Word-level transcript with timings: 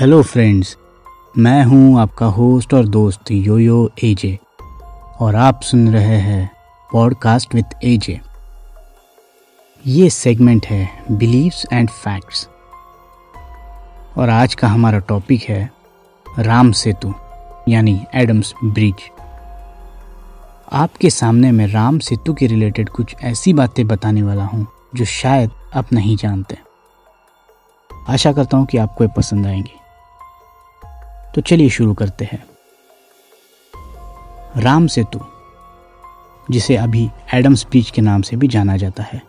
Hello 0.00 0.22
friends 0.22 0.76
मैं 1.38 1.64
हूँ 1.64 2.00
आपका 2.00 2.26
होस्ट 2.26 2.74
और 2.74 2.86
दोस्त 2.88 3.30
यो 3.30 3.58
यो 3.58 3.90
एजे 4.04 4.38
और 5.20 5.36
आप 5.36 5.60
सुन 5.62 5.88
रहे 5.88 6.16
हैं 6.16 6.50
पॉडकास्ट 6.92 7.54
विद 7.54 7.64
एजे 7.84 8.20
ये 9.86 10.10
सेगमेंट 10.10 10.66
है 10.66 11.04
बिलीव्स 11.10 11.66
एंड 11.72 11.90
फैक्ट्स 11.90 12.48
और 14.16 14.28
आज 14.28 14.54
का 14.54 14.68
हमारा 14.68 14.98
टॉपिक 14.98 15.42
है 15.42 15.72
राम 16.38 16.72
सेतु, 16.72 17.14
यानी 17.68 18.04
एडम्स 18.14 18.54
ब्रिज 18.64 18.94
आपके 20.72 21.10
सामने 21.10 21.52
मैं 21.52 21.66
राम 21.66 21.98
सेतु 21.98 22.34
के 22.34 22.46
रिलेटेड 22.46 22.88
कुछ 22.88 23.16
ऐसी 23.22 23.52
बातें 23.52 23.86
बताने 23.86 24.22
वाला 24.22 24.44
हूँ 24.44 24.66
जो 24.94 25.04
शायद 25.04 25.50
आप 25.74 25.92
नहीं 25.92 26.16
जानते। 26.16 26.58
आशा 28.08 28.32
करता 28.32 28.56
हूँ 28.56 28.66
कि 28.66 28.78
आपको 28.78 29.04
ये 29.04 29.10
पसंद 29.16 29.46
आएँगी। 29.46 29.77
तो 31.38 31.42
चलिए 31.42 31.68
शुरू 31.68 31.94
करते 31.94 32.24
हैं। 32.24 32.46
राम 34.56 34.86
सेतु, 34.86 35.20
जिसे 36.50 36.76
अभी 36.76 37.08
एडम्स 37.34 37.66
ब्रिज 37.70 37.90
के 37.90 38.02
नाम 38.02 38.22
से 38.22 38.36
भी 38.36 38.48
जाना 38.48 38.76
जाता 38.76 39.02
है। 39.02 39.22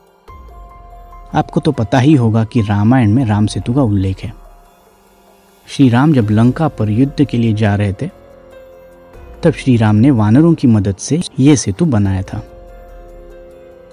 आपको 1.33 1.59
तो 1.59 1.71
पता 1.71 1.99
ही 1.99 2.13
होगा 2.13 2.43
कि 2.43 2.61
रामायण 2.61 3.11
में 3.11 3.25
राम 3.25 3.47
सेतु 3.47 3.73
का 3.73 3.81
उल्लेख 3.81 4.23
है। 4.23 4.33
श्री 5.67 5.89
राम 5.89 6.13
जब 6.13 6.27
लंका 6.31 6.67
पर 6.67 6.89
युद्ध 6.89 7.25
के 7.25 7.37
लिए 7.37 7.53
जा 7.53 7.75
रहे 7.75 7.93
थे, 7.93 8.09
तब 9.43 9.51
श्री 9.51 9.77
राम 9.77 9.95
ने 9.95 10.11
वानरों 10.11 10.53
की 10.53 10.67
मदद 10.67 10.95
से 10.95 11.21
यह 11.39 11.55
सेतु 11.55 11.85
बनाया 11.85 12.21
था। 12.21 12.37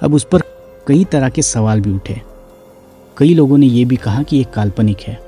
अब 0.03 0.15
उस 0.15 0.27
पर 0.33 0.41
कई 0.89 1.05
तरह 1.05 1.29
के 1.29 1.43
सवाल 1.43 1.81
भी 1.81 1.93
उठे। 1.93 2.23
कई 3.19 3.35
लोगों 3.35 3.59
ने 3.59 3.67
यह 3.67 3.87
भी 3.87 3.97
कहा 3.97 4.23
कि 4.23 4.37
यह 4.37 4.45
काल्पनिक 4.45 5.01
है। 5.01 5.21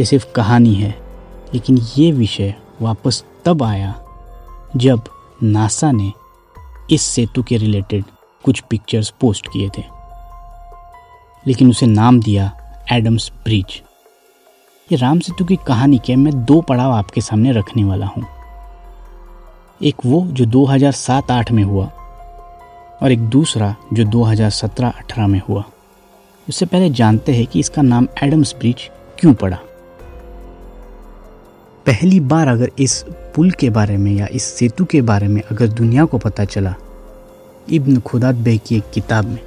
यह 0.00 0.04
सिर्फ़ 0.04 0.32
कहानी 0.32 0.74
है। 0.74 1.07
लेकिन 1.54 1.78
ये 1.98 2.12
विषय 2.12 2.54
वापस 2.82 3.24
तब 3.44 3.62
आया 3.62 3.94
जब 4.76 5.04
नासा 5.42 5.92
ने 5.92 6.12
इस 6.90 7.02
सेतु 7.02 7.42
के 7.42 7.56
रिलेटेड 7.56 8.04
कुछ 8.44 8.60
पिक्चर्स 8.60 9.10
पोस्ट 9.20 9.46
किए 9.46 9.68
थे। 9.78 9.84
लेकिन 11.46 11.70
उसे 11.70 11.86
नाम 11.86 12.20
दिया 12.20 12.50
एडम्स 12.92 13.30
ब्रिज 13.44 13.82
ये 14.92 14.96
राम 14.96 15.20
सेतु 15.20 15.44
की 15.44 15.56
कहानी 15.56 15.98
के 15.98 16.16
मैं 16.16 16.44
दो 16.44 16.60
पड़ाव 16.60 16.92
आपके 16.92 17.20
सामने 17.20 17.52
रखने 17.52 17.84
वाला 17.84 18.06
हूँ। 18.06 18.26
एक 19.82 19.94
वो 20.06 20.20
जो 20.26 20.44
2007-8 20.44 21.50
में 21.50 21.62
हुआ 21.64 21.86
और 23.02 23.12
एक 23.12 23.28
दूसरा 23.28 23.74
जो 23.92 24.04
2017-18 24.04 25.26
में 25.26 25.40
हुआ। 25.48 25.64
उससे 26.48 26.66
पहले 26.66 26.90
जानते 26.90 27.34
हैं 27.34 27.46
कि 27.46 27.60
इसका 27.60 27.82
नाम 27.82 28.08
एडम्स 28.22 28.54
ब्रिज 28.58 28.90
क्यों 29.18 29.34
पड़ा। 29.34 29.58
पहली 31.88 32.20
बार 32.20 32.48
अगर 32.48 32.70
इस 32.78 33.04
पुल 33.08 33.50
के 33.50 33.70
बारे 33.70 33.96
में 33.96 34.12
या 34.12 34.26
इस 34.32 34.42
सेतु 34.42 34.84
के 34.84 35.02
बारे 35.02 35.28
में 35.28 35.42
अगर 35.42 35.66
दुनिया 35.66 36.04
को 36.04 36.18
पता 36.18 36.44
चला, 36.44 36.74
इब्न 37.70 38.00
खुदात 38.00 38.34
बे 38.34 38.58
की 38.58 38.76
एक 38.76 38.90
किताब 38.94 39.24
में, 39.24 39.38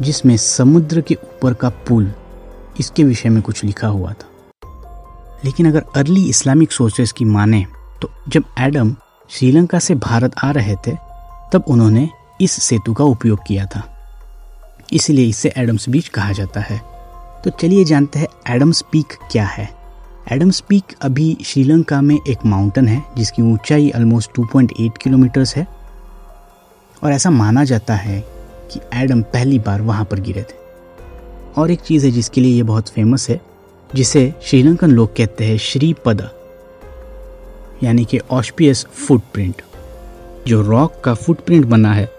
जिसमें 0.00 0.36
समुद्र 0.36 1.00
के 1.00 1.14
ऊपर 1.14 1.54
का 1.54 1.68
पुल, 1.68 2.12
इसके 2.80 3.04
विषय 3.04 3.28
में 3.28 3.42
कुछ 3.42 3.64
लिखा 3.64 3.88
हुआ 3.88 4.12
था। 4.12 4.28
लेकिन 5.44 5.68
अगर 5.68 5.84
अर्ली 5.96 6.28
इस्लामिक 6.28 6.72
सोर्सेस 6.72 7.12
की 7.12 7.24
माने 7.24 7.66
तो 8.02 8.10
जब 8.28 8.44
एडम 8.58 8.96
श्रीलंका 9.30 9.78
से 9.78 9.94
भारत 9.94 10.32
आ 10.44 10.50
रहे 10.50 10.76
थे, 10.86 10.92
तब 11.52 11.64
उन्होंने 11.68 12.08
इस 12.40 12.52
सेतु 12.52 12.94
का 12.94 13.04
उपयोग 13.04 13.38
किया 13.46 13.66
था। 13.66 13.82
इसलिए 14.92 15.28
इसे 15.28 15.52
एडम्स 15.56 15.88
बीच 15.88 16.08
कहा 16.08 16.32
जाता 16.32 16.60
है। 16.60 16.80
तो 17.44 17.50
चलिए 17.50 17.84
जानते 17.84 18.18
हैं 18.18 18.54
एडम्स 18.56 18.84
पीक 18.92 19.06
क्या 19.32 19.46
है। 19.46 19.79
एडम्स 20.28 20.60
पीक 20.60 20.84
अभी 21.02 21.38
श्रीलंका 21.44 22.00
में 22.00 22.18
एक 22.28 22.38
माउंटेन 22.46 22.88
है, 22.88 23.02
जिसकी 23.16 23.42
ऊंचाई 23.42 23.92
ऑलमोस्ट 23.96 24.30
2.8 24.30 24.98
किलोमीटर्स 24.98 25.56
है। 25.56 25.66
और 27.04 27.12
ऐसा 27.12 27.30
माना 27.30 27.64
जाता 27.64 27.94
है 27.94 28.24
कि 28.72 28.80
एडम 28.94 29.22
पहली 29.22 29.58
बार 29.58 29.82
वहाँ 29.82 30.04
पर 30.04 30.20
गिरे 30.20 30.42
थे। 30.42 30.56
और 31.56 31.70
एक 31.70 31.80
चीज़ 31.80 32.06
है 32.06 32.12
जिसके 32.12 32.40
लिए 32.40 32.56
ये 32.56 32.62
बहुत 32.62 32.88
फ़ेमस 32.88 33.30
है, 33.30 33.40
जिसे 33.94 34.34
श्रीलंकन 34.42 34.90
लोग 34.90 35.16
कहते 35.16 35.44
हैं 35.44 35.56
श्रीपद, 35.58 36.30
यानी 37.82 38.04
कि 38.04 38.18
ऑस्पियस 38.18 38.86
फुटप्रिंट 38.86 39.62
जो 40.48 40.62
रॉक 40.62 41.00
का 41.04 41.14
फुटप्रिंट 41.14 41.64
बना 41.64 41.92
है, 41.92 42.10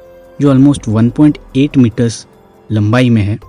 जो 0.42 0.50
ऑलमोस्ट 0.50 0.90
1.8 0.90 1.78
मीटर्स 1.78 2.28
लंबाई 2.72 3.10
में 3.10 3.22
है। 3.22 3.40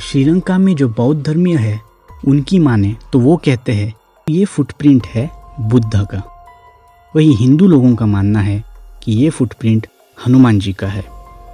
श्रीलंका 0.00 0.58
में 0.58 0.76
जो 0.76 0.88
बौद्ध 0.88 1.26
धर्मीय 1.26 1.56
है 1.56 1.85
उनकी 2.26 2.58
माने 2.58 2.94
तो 3.12 3.18
वो 3.18 3.36
कहते 3.36 3.72
हैं, 3.72 3.92
ये 4.26 4.44
फुटप्रिंट 4.44 5.06
है 5.06 5.30
बुद्ध 5.60 6.06
का। 6.06 6.22
वही 7.14 7.34
हिंदू 7.34 7.66
लोगों 7.66 7.94
का 7.96 8.06
मानना 8.06 8.40
है 8.40 8.62
कि 9.02 9.12
ये 9.12 9.30
फुटप्रिंट 9.30 9.86
हनुमान 10.18 10.58
जी 10.58 10.72
का 10.72 10.86
है। 10.86 11.04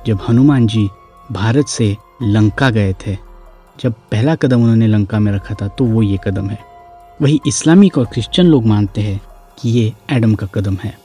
जब 0.06 0.19
हनुमान 0.28 0.66
जी 0.66 0.88
भारत 1.32 1.66
से 1.66 1.97
लंका 2.22 2.71
गए 2.71 2.93
थे, 3.06 3.16
जब 3.81 3.93
पहला 4.11 4.34
कदम 4.34 4.62
उन्होंने 4.62 4.87
लंका 4.87 5.19
में 5.19 5.32
रखा 5.32 5.55
था 5.55 5.69
तो 5.69 5.84
वो 5.84 6.03
ये 6.03 6.19
कदम 6.25 6.49
है। 6.50 6.59
वही 7.22 7.41
इस्लामिक 7.47 7.99
और 7.99 8.05
क्रिश्चियन 8.05 8.49
लोग 8.49 8.66
मानते 8.66 9.00
हैं 9.00 9.21
कि 9.59 9.71
ये 9.71 9.93
एडम 10.11 10.34
का 10.34 10.47
कदम 10.47 10.77
है। 10.84 10.97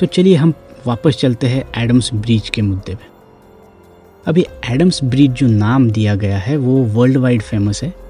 तो 0.00 0.06
चलिए 0.06 0.36
हम 0.36 0.52
वापस 0.86 1.16
चलते 1.16 1.46
हैं 1.46 1.64
एडम्स 1.76 2.12
ब्रिज 2.14 2.48
के 2.48 2.62
मुद्दे 2.62 2.94
पे। 2.94 3.06
अभी 4.26 4.44
एडम्स 4.64 5.02
ब्रिज 5.04 5.30
जो 5.30 5.46
नाम 5.46 5.90
दिया 5.90 6.14
गया 6.14 6.38
है, 6.38 6.56
वो 6.56 6.82
वर्ल्ड 6.84 7.16
वाइड 7.16 7.42
फ़ेमस 7.42 7.82
है। 7.82 8.07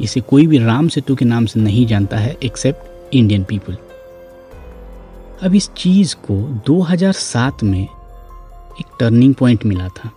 इसे 0.00 0.20
कोई 0.20 0.46
भी 0.46 0.58
राम 0.58 0.88
सेतु 0.88 1.16
के 1.16 1.24
नाम 1.24 1.46
से 1.46 1.60
नहीं 1.60 1.86
जानता 1.86 2.16
है 2.16 2.36
एक्सेप्ट 2.42 3.14
इंडियन 3.14 3.44
पीपल 3.44 3.76
अब 5.42 5.54
इस 5.54 5.70
चीज़ 5.70 6.14
को 6.30 6.62
2007 6.70 7.62
में 7.62 7.82
एक 8.80 8.86
टर्निंग 9.00 9.34
पॉइंट 9.34 9.64
मिला 9.64 9.88
था। 9.88 10.10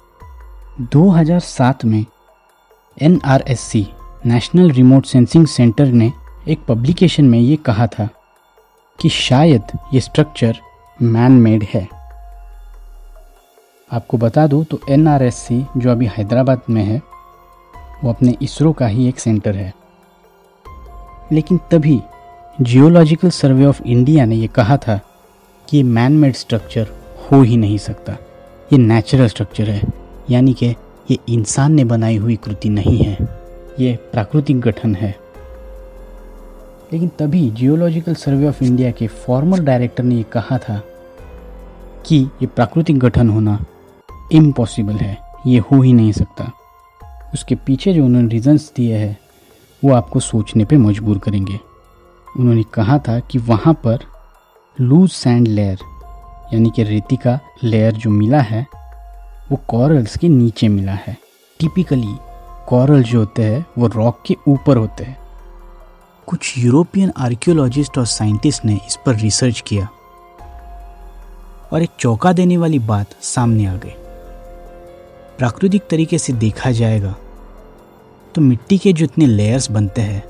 2007 0.81 1.85
में 1.85 2.05
NRSC 3.01 3.87
national 4.25 4.71
remote 4.71 5.05
sensing 5.05 5.47
centre 5.47 5.85
ने 5.85 6.13
एक 6.47 6.59
पब्लिकेशन 6.59 7.25
में 7.25 7.39
ये 7.39 7.55
कहा 7.55 7.87
था 7.87 8.09
कि 8.99 9.09
शायद 9.09 9.61
ये 9.93 9.99
स्ट्रक्चर 9.99 10.57
मैन 11.01 11.31
मेड 11.31 11.63
है। 11.63 11.87
आपको 13.93 14.17
बता 14.17 14.47
दूँ 14.47 14.63
तो 14.63 14.79
एनआरएससी 14.89 15.65
जो 15.77 15.91
अभी 15.91 16.05
हैदराबाद 16.05 16.61
में 16.69 16.83
है 16.83 17.01
वो 18.03 18.09
अपने 18.09 18.37
इसरो 18.41 18.73
का 18.73 18.87
ही 18.87 19.07
एक 19.07 19.19
सेंटर 19.19 19.55
है। 19.55 19.73
लेकिन 21.31 21.59
तभी 21.71 22.01
जियोलॉजिकल 22.61 23.29
सर्वे 23.29 23.65
ऑफ़ 23.65 23.83
इंडिया 23.83 24.25
ने 24.25 24.35
ये 24.35 24.47
कहा 24.47 24.77
था 24.77 24.99
कि 25.69 25.77
ये 25.77 25.83
मैन 25.83 26.11
मेड 26.11 26.33
स्ट्रक्चर 26.33 26.87
हो 27.31 27.41
ही 27.41 27.57
नहीं 27.57 27.77
सकता। 27.77 28.13
ये 28.73 28.77
नेचुरल 28.77 29.27
स्ट्रक्चर 29.27 29.69
है, 29.69 29.81
यानी 30.29 30.53
कि 30.53 30.75
ये 31.11 31.17
इंसान 31.29 31.73
ने 31.73 31.83
बनाई 31.83 32.17
हुई 32.17 32.35
कृति 32.35 32.69
नहीं 32.69 32.97
है। 32.97 33.17
ये 33.79 33.95
प्राकृतिक 33.95 34.61
गठन 34.61 34.95
है। 34.95 35.19
लेकिन 36.93 37.11
तभी 37.19 37.49
जियोलॉजिकल 37.49 38.15
सर्वे 38.15 38.47
ऑफ़ 38.47 38.63
इंडिया 38.63 38.91
के 38.91 39.07
फॉर्मर 39.07 39.59
डायरेक्टर 39.59 40.03
ने 40.03 40.15
ये 40.15 40.23
कहा 40.23 40.57
था 40.57 40.83
कि 42.05 42.17
ये 42.17 42.47
प्राकृतिक 42.47 42.99
गठन 42.99 43.29
होना 43.29 43.65
इम्पॉसिबल 44.31 44.93
है, 44.93 45.17
ये 45.47 45.59
हो 45.59 45.81
ही 45.81 45.93
नहीं 45.93 46.11
सकता। 46.11 46.51
उसके 47.33 47.55
पीछे 47.55 47.93
जो 47.93 48.05
उन्होंने 48.05 48.27
रीजंस 48.27 48.73
दिए 48.75 48.97
हैं, 48.97 49.19
वो 49.85 49.93
आपको 49.93 50.19
सोचने 50.19 50.65
पे 50.65 50.77
मजबूर 50.77 51.17
करेंगे। 51.17 51.59
उन्होंने 52.39 52.63
कहा 52.63 52.97
था 52.97 53.19
कि 53.19 53.37
वहाँ 53.37 53.73
पर 53.73 53.99
लूज 54.81 55.09
सैंड 55.09 55.47
लेयर 55.47 55.79
यानी 56.53 56.71
कि 56.75 56.83
रेती 56.83 57.15
का 57.15 57.39
लेयर 57.63 57.93
जो 57.93 58.09
मिला 58.09 58.41
है, 58.41 58.67
वो 59.51 59.59
कॉरल्स 59.67 60.17
के 60.17 60.29
नीचे 60.29 60.67
मिला 60.67 60.91
है। 60.91 61.17
टिपिकली 61.59 62.15
कॉरल 62.67 63.03
जो 63.03 63.19
होते 63.19 63.43
हैं, 63.43 63.65
वो 63.77 63.87
रॉक 63.87 64.23
के 64.25 64.35
ऊपर 64.47 64.77
होते 64.77 65.03
हैं। 65.03 65.17
कुछ 66.27 66.57
यूरोपियन 66.57 67.11
आर्कियोलॉजिस्ट 67.17 67.97
और 67.97 68.05
साइंटिस्ट 68.05 68.65
ने 68.65 68.75
इस 68.75 68.99
पर 69.05 69.15
रिसर्च 69.15 69.63
किया। 69.67 69.89
और 71.73 71.81
एक 71.81 71.89
चौंका 71.99 72.33
देने 72.33 72.57
वाली 72.57 72.79
बात 72.79 73.07
सामने 73.21 73.65
आ 73.65 73.75
गई। 73.75 73.93
प्राकृतिक 75.37 75.83
तरीके 75.89 76.17
से 76.17 76.33
देखा 76.33 76.71
जाएगा 76.71 77.15
तो 78.35 78.41
मिट्टी 78.41 78.77
के 78.77 78.93
जो 78.93 79.05
इतने 79.05 79.25
लेयर्स 79.25 79.69
बनते 79.71 80.01
हैं, 80.01 80.23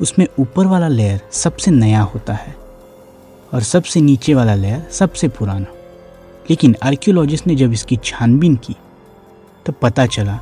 उसमें 0.00 0.26
ऊपर 0.38 0.66
वाला 0.66 0.88
लेयर 0.88 1.20
सबसे 1.32 1.70
नया 1.70 2.02
होता 2.02 2.34
है 2.34 2.54
और 3.52 3.62
सबसे 3.62 4.00
नीचे 4.00 4.34
वाला 4.34 4.54
लेयर 4.54 4.86
सबसे 4.90 5.28
पुराना। 5.28 5.66
लेकिन 6.50 6.74
आर्कियोलॉजिस्ट 6.82 7.46
ने 7.46 7.54
जब 7.54 7.72
इसकी 7.72 7.96
छानबीन 8.04 8.54
की 8.56 8.76
तो 9.66 9.72
पता 9.72 10.06
चला 10.06 10.38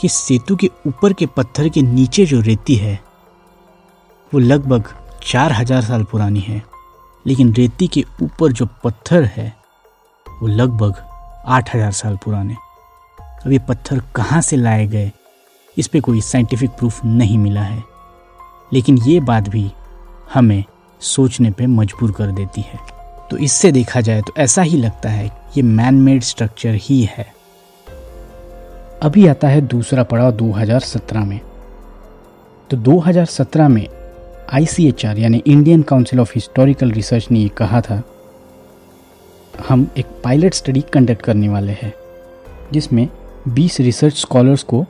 कि 0.00 0.08
सेतु 0.08 0.56
के 0.56 0.70
ऊपर 0.86 1.12
के 1.12 1.26
पत्थर 1.26 1.68
के 1.68 1.82
नीचे 1.82 2.26
जो 2.26 2.40
रेती 2.40 2.74
है, 2.74 2.98
वो 4.32 4.40
लगभग 4.40 4.88
चार 5.22 5.52
हज़ार 5.52 5.82
साल 5.82 6.04
पुरानी 6.04 6.40
है। 6.40 6.62
लेकिन 7.26 7.52
रेती 7.54 7.86
के 7.86 8.04
ऊपर 8.22 8.52
जो 8.52 8.66
पत्थर 8.84 9.24
है, 9.26 9.52
वो 10.26 10.48
लगभग 10.48 11.02
आठ 11.46 11.74
हज़ार 11.74 11.92
साल 11.92 12.16
पुराने। 12.16 12.54
अब 13.18 13.52
ये 13.52 13.58
पत्थर 13.58 14.00
कहाँ 14.14 14.40
से 14.40 14.56
लाए 14.56 14.86
गए? 14.86 15.10
इस 15.76 15.86
पर 15.86 16.00
कोई 16.00 16.20
साइंटिफिक 16.20 16.70
प्रूफ 16.70 17.04
नहीं 17.04 17.38
मिला 17.38 17.62
है। 17.62 17.82
लेकिन 18.72 18.98
ये 18.98 19.20
बात 19.20 19.48
भी 19.48 19.70
हमें 20.34 20.64
सोचने 21.00 21.50
पे 21.50 21.66
मजबूर 21.66 22.12
कर 22.12 22.30
देती 22.30 22.60
है। 22.60 22.78
तो 23.30 23.36
इससे 23.36 23.72
देखा 23.72 24.00
जाए 24.00 24.22
तो 24.22 24.32
ऐसा 24.38 24.62
ही 24.62 24.76
लगता 24.76 25.08
है 25.08 25.26
ये 25.56 25.62
मैन 25.62 25.94
मेड 25.94 26.22
स्ट्रक्चर 26.22 26.74
ही 26.74 27.02
है। 27.10 27.32
अभी 29.02 29.26
आता 29.26 29.48
है 29.48 29.60
दूसरा 29.60 30.02
पड़ाव 30.02 30.32
2017 30.32 31.24
में। 31.24 31.40
तो 32.70 32.76
2017 32.76 33.68
में 33.68 33.86
आईसीएचआर 34.52 35.18
यानी 35.18 35.42
Indian 35.46 35.82
council 35.82 36.20
of 36.20 36.32
historical 36.34 36.90
research 36.90 37.30
ने 37.30 37.38
ये 37.38 37.48
कहा 37.48 37.80
था, 37.80 38.02
हम 39.68 39.86
एक 39.98 40.06
पायलट 40.24 40.54
स्टडी 40.54 40.80
कंडक्ट 40.92 41.22
करने 41.22 41.48
वाले 41.48 41.72
हैं, 41.72 41.92
जिसमें 42.72 43.08
20 43.48 43.80
रिसर्च 43.80 44.16
स्कॉलर्स 44.16 44.62
को 44.62 44.84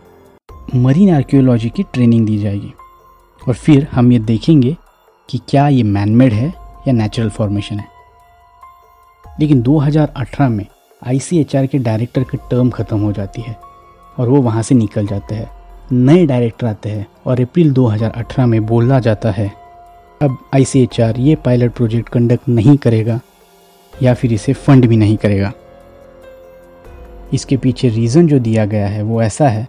मरीन 0.74 1.14
आर्कियोलॉजी 1.14 1.68
की 1.68 1.82
ट्रेनिंग 1.82 2.26
दी 2.26 2.36
जाएगी। 2.38 2.72
और 3.42 3.54
फिर 3.54 3.86
हम 3.92 4.12
ये 4.12 4.18
देखेंगे 4.18 4.76
कि 5.28 5.40
क्या 5.48 5.66
ये 5.68 5.82
मैनमेड 5.82 6.32
है 6.32 6.48
या 6.88 6.92
नेचुरल 6.92 7.28
फॉर्मेशन 7.28 7.78
है। 7.78 7.86
लेकिन 9.40 9.62
2018 9.62 10.48
में 10.48 10.64
आईसीएचआर 11.02 11.66
के 11.66 11.78
डायरेक्टर 11.78 12.22
की 12.22 12.36
टर्म 12.50 12.70
ख़त्म 12.70 12.98
हो 12.98 13.12
जाती 13.12 13.42
है 13.42 13.56
और 14.18 14.28
वो 14.28 14.40
वहाँ 14.42 14.62
से 14.62 14.74
निकल 14.74 15.06
जाते 15.06 15.34
हैं। 15.34 15.50
नए 15.92 16.26
डायरेक्टर 16.26 16.66
आते 16.66 16.88
हैं 16.88 17.06
और 17.26 17.40
अप्रैल 17.40 17.72
2018 17.72 18.46
में 18.46 18.64
बोला 18.66 19.00
जाता 19.00 19.30
है, 19.30 19.50
अब 20.20 20.38
आईसीएचआर 20.54 21.18
ये 21.18 21.34
पायलट 21.34 21.72
प्रोजेक्ट 21.72 22.08
कंडक्ट 22.08 22.48
नहीं 22.48 22.76
करेगा 22.76 23.20
या 23.94 24.14
फिर 24.14 24.32
इसे 24.32 24.52
फंड 24.52 24.86
भी 24.86 24.96
नहीं 24.96 25.16
करेगा। 25.16 25.52
इसके 27.34 27.56
पीछे 27.56 27.88
रीज़न 27.88 28.26
जो 28.26 28.38
दिया 28.38 28.64
गया 28.64 28.86
है 28.88 29.02
वो 29.02 29.22
ऐसा 29.22 29.48
है 29.48 29.68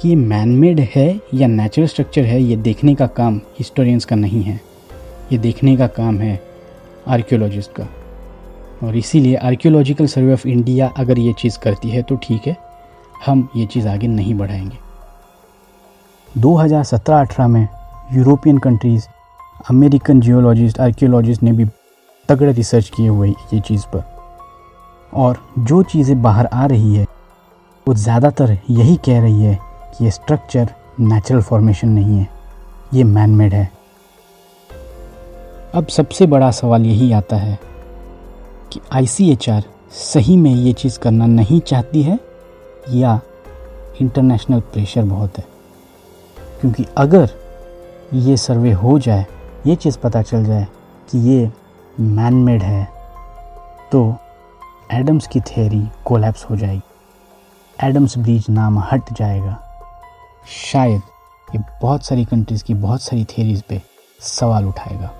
कि 0.00 0.14
मैनमेड 0.16 0.80
है 0.94 1.20
या 1.34 1.46
नेचुरल 1.46 1.86
स्ट्रक्चर 1.88 2.24
है, 2.24 2.42
ये 2.42 2.56
देखने 2.56 2.94
का 2.94 3.06
काम 3.06 3.40
हिस्टोरियंस 3.58 4.04
का 4.04 4.16
नहीं 4.16 4.42
है। 4.42 4.60
ये 5.32 5.38
देखने 5.38 5.76
का 5.76 5.86
काम 5.86 6.18
है 6.18 6.40
आर्कियोलॉजिस्ट 7.08 7.70
का। 7.70 7.86
और 8.82 8.96
इसीलिए 8.96 9.36
आर्कियोलॉजिकल 9.36 10.06
सर्वे 10.06 10.32
ऑफ़ 10.32 10.46
इंडिया 10.48 10.88
अगर 10.98 11.18
ये 11.18 11.32
चीज़ 11.32 11.58
करती 11.58 11.90
है 11.90 12.02
तो 12.02 12.16
ठीक 12.16 12.46
है, 12.46 12.56
हम 13.26 13.48
ये 13.56 13.66
चीज़ 13.66 13.88
आगे 13.88 14.06
नहीं 14.06 14.34
बढ़ाएँगे। 14.34 14.78
2017-18 16.28 17.48
में 17.48 17.68
European 18.12 18.58
countries 18.58 19.06
American 19.70 20.20
geologist 20.20 20.80
archaeologist 20.80 21.42
ने 21.42 21.52
भी 21.52 21.64
तगड़े 22.28 22.52
रिसर्च 22.52 22.90
किए 22.96 23.08
हुए 23.08 23.28
ये 23.28 23.60
चीज़ 23.60 23.86
पर। 23.86 24.04
और 25.12 25.38
जो 25.58 25.82
चीज़ें 25.82 26.20
बाहर 26.22 26.46
आ 26.46 26.66
रही 26.66 26.94
है, 26.94 27.06
वो 27.86 27.94
ज़्यादातर 27.94 28.58
यही 28.70 28.96
कह 28.96 29.20
रही 29.20 29.42
है 29.42 29.58
कि 29.90 30.04
ये 30.04 30.10
स्ट्रक्चर 30.10 30.68
नेचुरल 31.00 31.42
फॉर्मेशन 31.42 31.88
नहीं 31.88 32.18
है, 32.18 32.26
ये 32.94 33.04
मैन 33.04 33.30
मेड 33.30 33.54
है। 33.54 33.70
अब 35.74 35.86
सबसे 35.86 36.26
बड़ा 36.26 36.50
सवाल 36.50 36.86
यही 36.86 37.12
आता 37.12 37.36
है 37.36 37.58
कि 38.72 38.80
आईसीएचआर 38.92 39.64
सही 39.92 40.36
में 40.36 40.54
ये 40.54 40.72
चीज़ 40.72 40.98
करना 40.98 41.26
नहीं 41.26 41.60
चाहती 41.60 42.02
है 42.02 42.18
या 42.90 43.20
इंटरनेशनल 44.00 44.60
प्रेशर 44.62 45.02
बहुत 45.02 45.38
है? 45.38 45.44
क्योंकि 46.60 46.86
अगर 46.96 47.30
ये 48.14 48.36
सर्वे 48.36 48.72
हो 48.72 48.98
जाए, 48.98 49.26
ये 49.66 49.76
चीज़ 49.76 49.98
पता 49.98 50.22
चल 50.22 50.44
जाए 50.44 50.66
कि 51.10 51.18
ये 51.28 51.50
मैन 52.00 52.34
मेड 52.34 52.62
है 52.62 52.88
तो 53.92 54.14
एडम्स 54.92 55.26
की 55.26 55.40
थेरी 55.40 55.82
कोलैप्स 56.04 56.44
हो 56.44 56.56
जाएगी। 56.56 56.82
एडम्स 57.78 58.18
ब्रिज 58.18 58.46
नाम 58.50 58.78
हट 58.82 59.12
जाएगा। 59.12 59.69
शायद 60.46 61.02
ये 61.54 61.58
बहुत 61.82 62.04
सारी 62.04 62.24
कंट्रीज़ 62.24 62.64
की 62.64 62.74
बहुत 62.74 63.02
सारी 63.02 63.24
थेरीज 63.24 63.62
पे 63.62 63.82
सवाल 64.20 64.64
उठाएगा। 64.64 65.10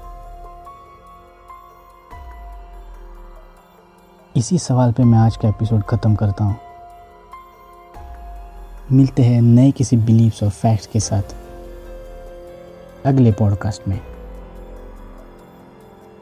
इसी 4.36 4.58
सवाल 4.58 4.92
पे 4.92 5.04
मैं 5.04 5.18
आज 5.18 5.36
का 5.36 5.48
एपिसोड 5.48 5.82
ख़त्म 5.82 6.14
करता 6.14 6.44
हूँ। 6.44 6.56
मिलते 8.92 9.22
हैं 9.22 9.42
नए 9.42 9.70
किसी 9.70 9.96
बिलीव्स 9.96 10.42
और 10.42 10.50
फैक्ट्स 10.50 10.86
के 10.86 11.00
साथ 11.00 11.22
अगले 13.06 13.32
पॉडकास्ट 13.32 13.88
में। 13.88 14.00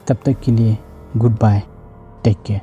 तब 0.06 0.16
तक 0.26 0.40
के 0.40 0.52
लिए 0.52 0.78
गुड 1.16 1.32
बाय 1.32 1.62
टेक 2.24 2.42
केयर 2.42 2.60